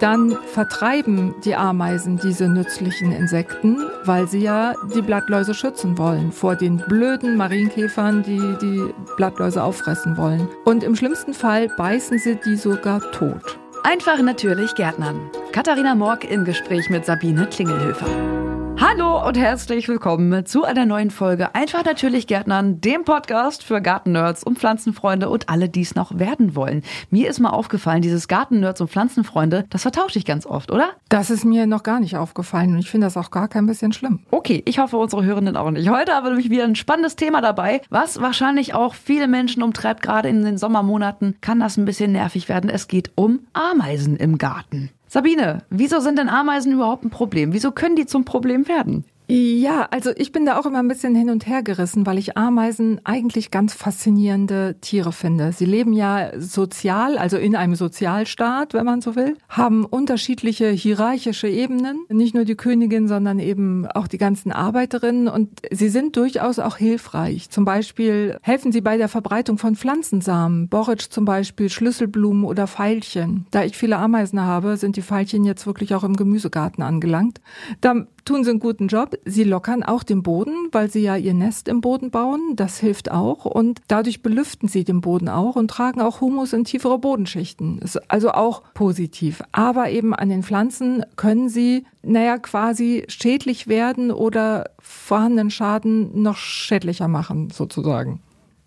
[0.00, 6.56] dann vertreiben die Ameisen diese nützlichen Insekten, weil sie ja die Blattläuse schützen wollen vor
[6.56, 10.48] den blöden Marienkäfern, die die Blattläuse auffressen wollen.
[10.64, 13.58] Und im schlimmsten Fall beißen sie die sogar tot.
[13.82, 15.30] Einfach natürlich Gärtnern.
[15.52, 18.39] Katharina Morg im Gespräch mit Sabine Klingelhöfer.
[18.82, 24.42] Hallo und herzlich willkommen zu einer neuen Folge Einfach natürlich Gärtnern, dem Podcast für Gartennerds
[24.42, 26.82] und Pflanzenfreunde und alle, die es noch werden wollen.
[27.10, 30.92] Mir ist mal aufgefallen, dieses Gartennerds und Pflanzenfreunde, das vertausche ich ganz oft, oder?
[31.10, 33.92] Das ist mir noch gar nicht aufgefallen und ich finde das auch gar kein bisschen
[33.92, 34.20] schlimm.
[34.30, 35.90] Okay, ich hoffe unsere Hörenden auch nicht.
[35.90, 40.30] Heute wir nämlich wieder ein spannendes Thema dabei, was wahrscheinlich auch viele Menschen umtreibt, gerade
[40.30, 42.70] in den Sommermonaten kann das ein bisschen nervig werden.
[42.70, 44.88] Es geht um Ameisen im Garten.
[45.12, 47.52] Sabine, wieso sind denn Ameisen überhaupt ein Problem?
[47.52, 49.04] Wieso können die zum Problem werden?
[49.32, 52.36] Ja, also ich bin da auch immer ein bisschen hin und her gerissen, weil ich
[52.36, 55.52] Ameisen eigentlich ganz faszinierende Tiere finde.
[55.52, 61.46] Sie leben ja sozial, also in einem Sozialstaat, wenn man so will, haben unterschiedliche hierarchische
[61.46, 66.58] Ebenen, nicht nur die Königin, sondern eben auch die ganzen Arbeiterinnen und sie sind durchaus
[66.58, 67.50] auch hilfreich.
[67.50, 73.46] Zum Beispiel helfen sie bei der Verbreitung von Pflanzensamen, Borretsch zum Beispiel, Schlüsselblumen oder Veilchen.
[73.52, 77.40] Da ich viele Ameisen habe, sind die Veilchen jetzt wirklich auch im Gemüsegarten angelangt.
[77.80, 79.18] Da tun sie einen guten Job.
[79.24, 82.54] Sie lockern auch den Boden, weil sie ja ihr Nest im Boden bauen.
[82.54, 83.44] Das hilft auch.
[83.44, 87.80] Und dadurch belüften sie den Boden auch und tragen auch Humus in tiefere Bodenschichten.
[87.80, 89.42] Ist also auch positiv.
[89.50, 96.36] Aber eben an den Pflanzen können sie, naja, quasi schädlich werden oder vorhandenen Schaden noch
[96.36, 98.20] schädlicher machen, sozusagen.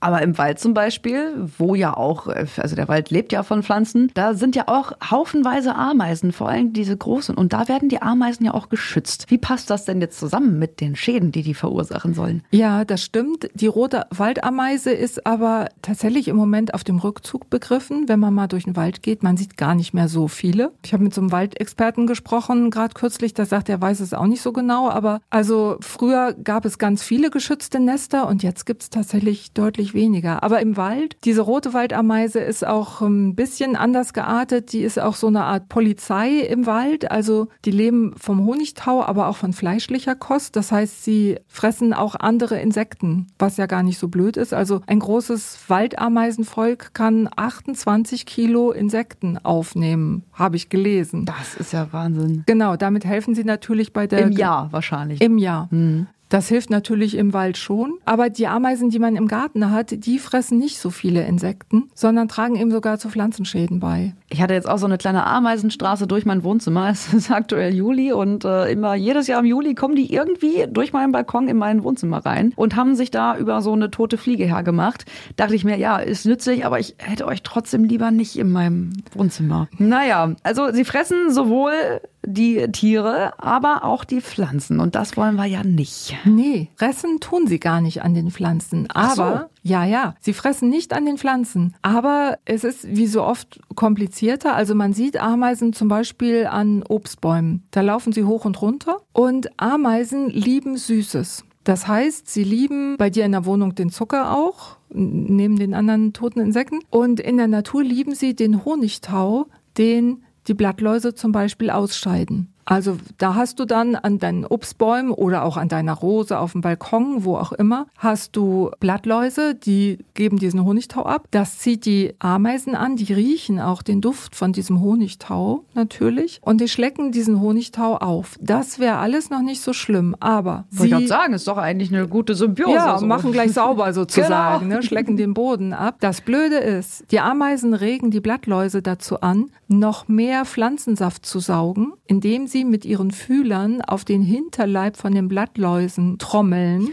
[0.03, 4.11] Aber im Wald zum Beispiel, wo ja auch, also der Wald lebt ja von Pflanzen,
[4.13, 7.35] da sind ja auch haufenweise Ameisen, vor allem diese großen.
[7.35, 9.27] Und da werden die Ameisen ja auch geschützt.
[9.29, 12.43] Wie passt das denn jetzt zusammen mit den Schäden, die die verursachen sollen?
[12.51, 13.49] Ja, das stimmt.
[13.53, 18.47] Die rote Waldameise ist aber tatsächlich im Moment auf dem Rückzug begriffen, wenn man mal
[18.47, 19.23] durch den Wald geht.
[19.23, 20.73] Man sieht gar nicht mehr so viele.
[20.83, 24.27] Ich habe mit so einem Waldexperten gesprochen, gerade kürzlich, der sagt, er weiß es auch
[24.27, 24.89] nicht so genau.
[24.89, 29.92] Aber also früher gab es ganz viele geschützte Nester und jetzt gibt es tatsächlich deutlich
[29.93, 30.43] weniger.
[30.43, 34.73] Aber im Wald, diese rote Waldameise ist auch ein bisschen anders geartet.
[34.73, 37.11] Die ist auch so eine Art Polizei im Wald.
[37.11, 40.55] Also die leben vom Honigtau, aber auch von fleischlicher Kost.
[40.55, 44.53] Das heißt, sie fressen auch andere Insekten, was ja gar nicht so blöd ist.
[44.53, 51.25] Also ein großes Waldameisenvolk kann 28 Kilo Insekten aufnehmen, habe ich gelesen.
[51.25, 52.43] Das ist ja Wahnsinn.
[52.45, 54.19] Genau, damit helfen sie natürlich bei der...
[54.27, 55.21] Im Jahr wahrscheinlich.
[55.21, 55.67] Im Jahr.
[55.71, 56.07] Mhm.
[56.33, 57.99] Das hilft natürlich im Wald schon.
[58.05, 62.27] Aber die Ameisen, die man im Garten hat, die fressen nicht so viele Insekten, sondern
[62.27, 64.15] tragen eben sogar zu Pflanzenschäden bei.
[64.29, 66.89] Ich hatte jetzt auch so eine kleine Ameisenstraße durch mein Wohnzimmer.
[66.93, 70.91] Es ist aktuell Juli und äh, immer jedes Jahr im Juli kommen die irgendwie durch
[70.91, 74.45] meinen Balkon in mein Wohnzimmer rein und haben sich da über so eine tote Fliege
[74.45, 75.05] hergemacht.
[75.35, 78.93] Dachte ich mir, ja, ist nützlich, aber ich hätte euch trotzdem lieber nicht in meinem
[79.13, 79.67] Wohnzimmer.
[79.77, 84.79] Naja, also sie fressen sowohl die Tiere, aber auch die Pflanzen.
[84.79, 86.15] Und das wollen wir ja nicht.
[86.25, 88.89] Nee, fressen tun sie gar nicht an den Pflanzen.
[88.91, 89.69] Aber, so.
[89.69, 91.75] ja, ja, sie fressen nicht an den Pflanzen.
[91.81, 94.55] Aber es ist wie so oft komplizierter.
[94.55, 97.63] Also man sieht Ameisen zum Beispiel an Obstbäumen.
[97.71, 98.97] Da laufen sie hoch und runter.
[99.11, 101.43] Und Ameisen lieben Süßes.
[101.63, 106.11] Das heißt, sie lieben bei dir in der Wohnung den Zucker auch, neben den anderen
[106.11, 106.79] toten Insekten.
[106.89, 109.47] Und in der Natur lieben sie den Honigtau,
[109.77, 112.52] den die Blattläuse zum Beispiel ausscheiden.
[112.65, 116.61] Also da hast du dann an deinen Obstbäumen oder auch an deiner Rose auf dem
[116.61, 121.27] Balkon, wo auch immer, hast du Blattläuse, die geben diesen Honigtau ab.
[121.31, 126.61] Das zieht die Ameisen an, die riechen auch den Duft von diesem Honigtau natürlich und
[126.61, 128.37] die schlecken diesen Honigtau auf.
[128.41, 131.93] Das wäre alles noch nicht so schlimm, aber Wollte ich gerade sagen, ist doch eigentlich
[131.93, 132.73] eine gute Symbiose.
[132.73, 133.05] Ja, so.
[133.05, 134.77] machen gleich sauber sozusagen, genau.
[134.77, 134.83] ne?
[134.83, 135.97] schlecken den Boden ab.
[135.99, 141.93] Das Blöde ist, die Ameisen regen die Blattläuse dazu an, noch mehr Pflanzensaft zu saugen,
[142.05, 146.89] indem sie mit ihren Fühlern auf den Hinterleib von den Blattläusen trommeln.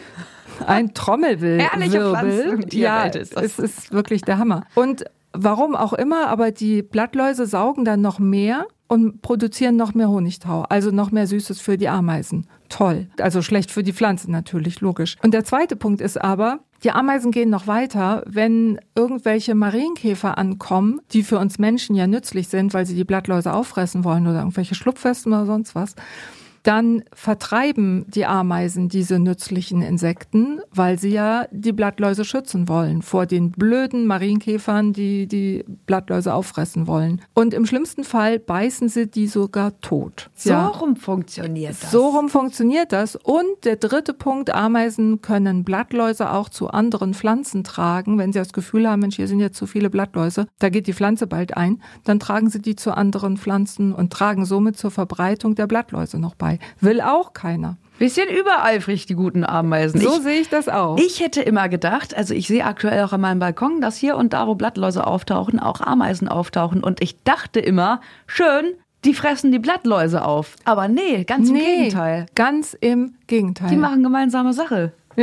[0.66, 1.60] Ein Trommelwirbel.
[2.72, 3.42] Ja, ist das.
[3.42, 4.64] es ist wirklich der Hammer.
[4.74, 10.08] Und warum auch immer, aber die Blattläuse saugen dann noch mehr und produzieren noch mehr
[10.08, 12.48] Honigtau, also noch mehr Süßes für die Ameisen.
[12.68, 13.06] Toll.
[13.20, 15.16] Also schlecht für die Pflanzen natürlich, logisch.
[15.22, 21.00] Und der zweite Punkt ist aber, die Ameisen gehen noch weiter, wenn irgendwelche Marienkäfer ankommen,
[21.12, 24.74] die für uns Menschen ja nützlich sind, weil sie die Blattläuse auffressen wollen oder irgendwelche
[24.74, 25.94] Schlupfwespen oder sonst was.
[26.62, 33.26] Dann vertreiben die Ameisen diese nützlichen Insekten, weil sie ja die Blattläuse schützen wollen vor
[33.26, 37.22] den blöden Marienkäfern, die die Blattläuse auffressen wollen.
[37.34, 40.30] Und im schlimmsten Fall beißen sie die sogar tot.
[40.34, 40.66] So ja.
[40.68, 41.90] rum funktioniert das.
[41.90, 43.16] So rum funktioniert das.
[43.16, 48.18] Und der dritte Punkt, Ameisen können Blattläuse auch zu anderen Pflanzen tragen.
[48.18, 50.94] Wenn sie das Gefühl haben, Mensch, hier sind jetzt zu viele Blattläuse, da geht die
[50.94, 55.54] Pflanze bald ein, dann tragen sie die zu anderen Pflanzen und tragen somit zur Verbreitung
[55.54, 56.49] der Blattläuse noch bei.
[56.80, 57.76] Will auch keiner.
[57.98, 60.00] Bisschen übereifrig, die guten Ameisen.
[60.00, 60.96] So sehe ich das auch.
[60.96, 64.32] Ich hätte immer gedacht, also ich sehe aktuell auch an meinem Balkon, dass hier und
[64.32, 66.82] da, wo Blattläuse auftauchen, auch Ameisen auftauchen.
[66.82, 68.72] Und ich dachte immer, schön,
[69.04, 70.56] die fressen die Blattläuse auf.
[70.64, 72.26] Aber nee, ganz im nee, Gegenteil.
[72.34, 73.68] Ganz im Gegenteil.
[73.68, 74.92] Die machen gemeinsame Sache.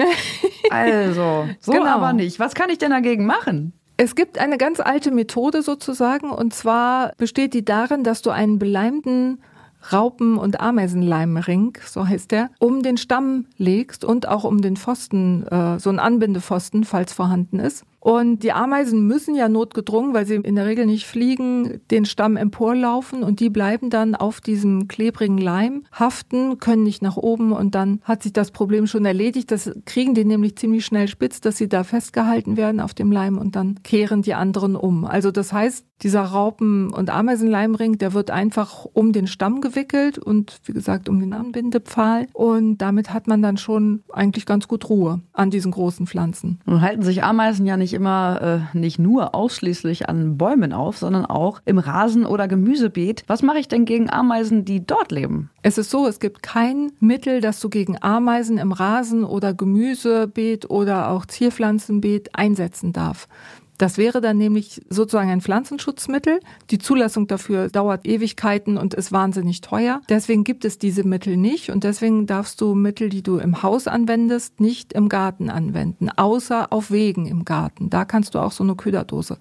[0.69, 1.85] also, so genau.
[1.85, 2.39] aber nicht.
[2.39, 3.73] Was kann ich denn dagegen machen?
[3.97, 8.59] Es gibt eine ganz alte Methode sozusagen, und zwar besteht die darin, dass du einen
[8.59, 9.41] beleimten
[9.91, 15.45] Raupen- und Ameisenleimring, so heißt der, um den Stamm legst und auch um den Pfosten,
[15.47, 17.85] äh, so ein Anbindepfosten, falls vorhanden ist.
[17.99, 22.37] Und die Ameisen müssen ja notgedrungen, weil sie in der Regel nicht fliegen, den Stamm
[22.37, 27.75] emporlaufen und die bleiben dann auf diesem klebrigen Leim haften, können nicht nach oben und
[27.75, 29.51] dann hat sich das Problem schon erledigt.
[29.51, 33.37] Das kriegen die nämlich ziemlich schnell spitz, dass sie da festgehalten werden auf dem Leim
[33.37, 35.03] und dann kehren die anderen um.
[35.03, 40.59] Also das heißt, dieser Raupen- und Ameisenleimring, der wird einfach um den Stamm gewickelt und
[40.65, 45.21] wie gesagt um den Anbindepfahl und damit hat man dann schon eigentlich ganz gut Ruhe
[45.33, 46.59] an diesen großen Pflanzen.
[46.65, 51.25] Nun halten sich Ameisen ja nicht immer äh, nicht nur ausschließlich an Bäumen auf, sondern
[51.25, 53.23] auch im Rasen- oder Gemüsebeet.
[53.27, 55.49] Was mache ich denn gegen Ameisen, die dort leben?
[55.63, 60.69] Es ist so, es gibt kein Mittel, das du gegen Ameisen im Rasen- oder Gemüsebeet
[60.69, 63.27] oder auch Zierpflanzenbeet einsetzen darf.
[63.77, 66.39] Das wäre dann nämlich sozusagen ein Pflanzenschutzmittel.
[66.71, 70.01] Die Zulassung dafür dauert Ewigkeiten und ist wahnsinnig teuer.
[70.09, 73.87] Deswegen gibt es diese Mittel nicht und deswegen darfst du Mittel, die du im Haus
[73.87, 77.89] anwendest, nicht im Garten anwenden, außer auf Wegen im Garten.
[77.89, 79.37] Da kannst du auch so eine Köderdose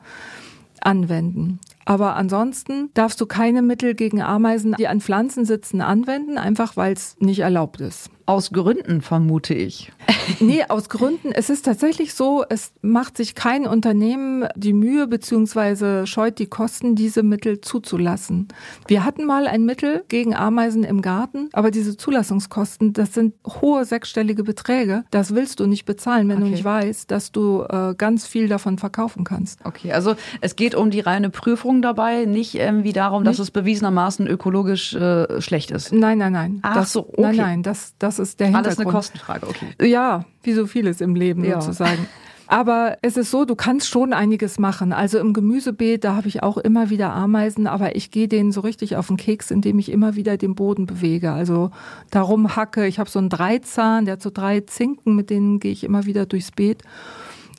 [0.80, 1.58] anwenden.
[1.86, 6.92] Aber ansonsten darfst du keine Mittel gegen Ameisen, die an Pflanzen sitzen, anwenden, einfach weil
[6.92, 8.10] es nicht erlaubt ist.
[8.28, 9.92] Aus Gründen, vermute ich.
[10.40, 11.30] nee, aus Gründen.
[11.30, 16.96] Es ist tatsächlich so, es macht sich kein Unternehmen die Mühe beziehungsweise scheut die Kosten,
[16.96, 18.48] diese Mittel zuzulassen.
[18.88, 23.84] Wir hatten mal ein Mittel gegen Ameisen im Garten, aber diese Zulassungskosten, das sind hohe
[23.84, 25.04] sechsstellige Beträge.
[25.12, 26.46] Das willst du nicht bezahlen, wenn okay.
[26.46, 29.64] du nicht weißt, dass du äh, ganz viel davon verkaufen kannst.
[29.64, 33.30] Okay, also es geht um die reine Prüfung dabei, nicht irgendwie darum, nicht?
[33.30, 35.92] dass es bewiesenermaßen ökologisch äh, schlecht ist.
[35.92, 36.58] Nein, nein, nein.
[36.62, 37.22] Ach das, so, okay.
[37.22, 38.66] Nein, nein, das, das das ist der Hintergrund.
[38.66, 39.88] Alles eine Kostenfrage, okay.
[39.88, 41.60] Ja, wie so vieles im Leben ja.
[41.60, 42.06] sozusagen.
[42.48, 44.92] Aber es ist so, du kannst schon einiges machen.
[44.92, 48.60] Also im Gemüsebeet, da habe ich auch immer wieder Ameisen, aber ich gehe denen so
[48.60, 51.32] richtig auf den Keks, indem ich immer wieder den Boden bewege.
[51.32, 51.72] Also
[52.12, 52.86] darum hacke.
[52.86, 56.06] Ich habe so einen Dreizahn, der hat so drei Zinken, mit denen gehe ich immer
[56.06, 56.84] wieder durchs Beet.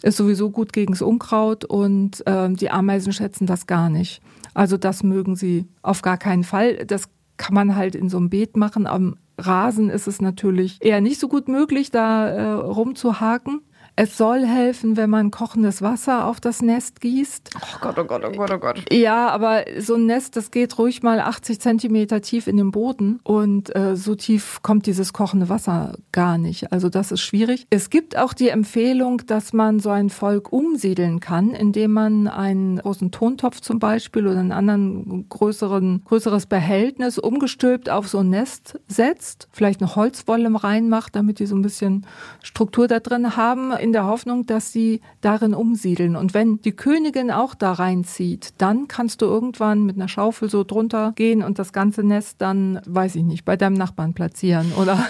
[0.04, 4.22] Ist sowieso gut gegen das Unkraut und äh, die Ameisen schätzen das gar nicht.
[4.54, 6.86] Also das mögen sie auf gar keinen Fall.
[6.86, 8.88] Das kann man halt in so einem Beet machen.
[8.88, 13.62] Am Rasen ist es natürlich eher nicht so gut möglich, da äh, rumzuhaken.
[14.00, 17.50] Es soll helfen, wenn man kochendes Wasser auf das Nest gießt.
[17.56, 18.94] Oh Gott, oh Gott, oh Gott, oh Gott.
[18.94, 23.20] Ja, aber so ein Nest, das geht ruhig mal 80 Zentimeter tief in den Boden
[23.24, 26.72] und äh, so tief kommt dieses kochende Wasser gar nicht.
[26.72, 27.66] Also das ist schwierig.
[27.72, 32.78] Es gibt auch die Empfehlung, dass man so ein Volk umsiedeln kann, indem man einen
[32.78, 38.80] großen Tontopf zum Beispiel oder einen anderen größeren, größeres Behältnis umgestülpt auf so ein Nest
[38.88, 42.06] setzt, vielleicht eine Holzwolle reinmacht, damit die so ein bisschen
[42.44, 46.18] Struktur da drin haben in der Hoffnung, dass sie darin umsiedeln.
[46.18, 50.66] Und wenn die Königin auch da reinzieht, dann kannst du irgendwann mit einer Schaufel so
[50.66, 55.08] drunter gehen und das ganze Nest dann, weiß ich nicht, bei deinem Nachbarn platzieren oder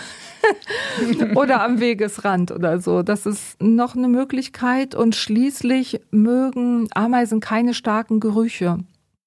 [1.35, 3.01] oder am Wegesrand oder so.
[3.01, 4.93] Das ist noch eine Möglichkeit.
[4.93, 8.77] Und schließlich mögen Ameisen keine starken Gerüche.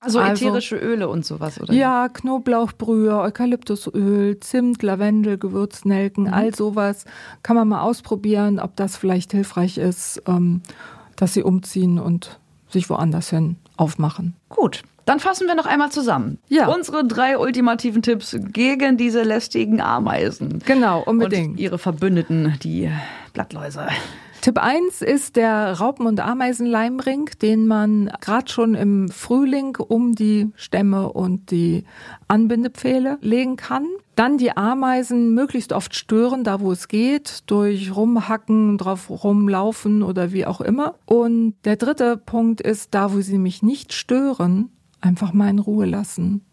[0.03, 1.75] Also, also ätherische Öle und sowas, oder?
[1.75, 6.33] Ja, Knoblauchbrühe, Eukalyptusöl, Zimt, Lavendel, Gewürznelken, mhm.
[6.33, 7.05] all sowas
[7.43, 10.63] kann man mal ausprobieren, ob das vielleicht hilfreich ist, ähm,
[11.17, 12.41] dass sie umziehen und
[12.71, 14.37] sich woanders hin aufmachen.
[14.49, 14.83] Gut.
[15.05, 16.39] Dann fassen wir noch einmal zusammen.
[16.49, 16.69] Ja.
[16.69, 20.63] Unsere drei ultimativen Tipps gegen diese lästigen Ameisen.
[20.65, 21.53] Genau, unbedingt.
[21.53, 22.91] Und ihre Verbündeten, die
[23.33, 23.89] Blattläuse.
[24.41, 30.49] Tipp 1 ist der Raupen- und Ameisenleimring, den man gerade schon im Frühling um die
[30.57, 31.85] Stämme und die
[32.27, 33.87] Anbindepfähle legen kann.
[34.17, 40.33] Dann die Ameisen möglichst oft stören, da wo es geht, durch Rumhacken, drauf rumlaufen oder
[40.33, 40.95] wie auch immer.
[41.05, 44.71] Und der dritte Punkt ist, da wo sie mich nicht stören,
[45.03, 46.47] einfach mal in Ruhe lassen.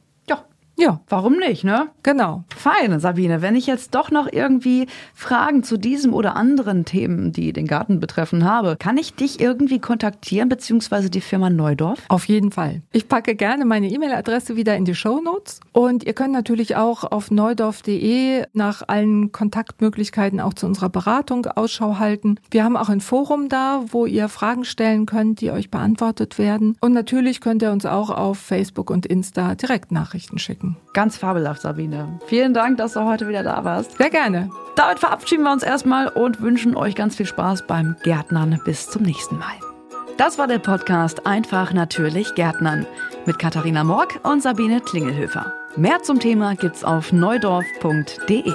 [0.77, 1.01] Ja.
[1.09, 1.89] Warum nicht, ne?
[2.03, 2.43] Genau.
[2.55, 3.41] Fein, Sabine.
[3.41, 7.99] Wenn ich jetzt doch noch irgendwie Fragen zu diesem oder anderen Themen, die den Garten
[7.99, 12.03] betreffen, habe, kann ich dich irgendwie kontaktieren, beziehungsweise die Firma Neudorf?
[12.09, 12.81] Auf jeden Fall.
[12.91, 17.03] Ich packe gerne meine E-Mail-Adresse wieder in die Show Notes und ihr könnt natürlich auch
[17.03, 22.35] auf neudorf.de nach allen Kontaktmöglichkeiten auch zu unserer Beratung Ausschau halten.
[22.51, 26.77] Wir haben auch ein Forum da, wo ihr Fragen stellen könnt, die euch beantwortet werden.
[26.81, 30.66] Und natürlich könnt ihr uns auch auf Facebook und Insta direkt Nachrichten schicken.
[30.93, 32.19] Ganz fabelhaft, Sabine.
[32.27, 33.97] Vielen Dank, dass du heute wieder da warst.
[33.97, 34.49] Sehr gerne.
[34.75, 38.59] Damit verabschieden wir uns erstmal und wünschen euch ganz viel Spaß beim Gärtnern.
[38.65, 39.53] Bis zum nächsten Mal.
[40.17, 42.87] Das war der Podcast Einfach natürlich Gärtnern
[43.25, 45.53] mit Katharina Morg und Sabine Klingelhöfer.
[45.75, 48.51] Mehr zum Thema gibt's auf neudorf.de.